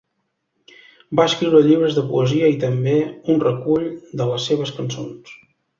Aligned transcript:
Va 1.19 1.25
escriure 1.31 1.61
llibres 1.67 1.99
de 1.99 2.05
poesia 2.13 2.49
i 2.57 2.59
també 2.67 2.97
un 3.35 3.47
recull 3.47 3.89
de 4.23 4.33
les 4.33 4.53
seves 4.53 4.79
cançons. 4.81 5.41